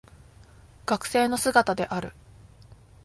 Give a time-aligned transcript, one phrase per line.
[0.87, 2.13] 学生の姿である